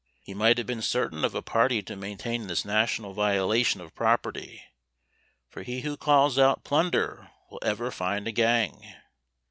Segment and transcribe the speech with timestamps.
[0.23, 4.63] He might have been certain of a party to maintain this national violation of property;
[5.47, 8.95] for he who calls out "Plunder!" will ever find a gang.